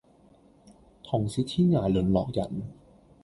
[1.03, 2.49] 同是天涯淪落人